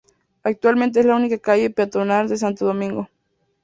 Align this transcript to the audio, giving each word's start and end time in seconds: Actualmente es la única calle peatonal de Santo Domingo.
Actualmente 0.41 0.99
es 0.99 1.05
la 1.05 1.15
única 1.15 1.37
calle 1.37 1.69
peatonal 1.69 2.27
de 2.27 2.35
Santo 2.37 2.65
Domingo. 2.65 3.07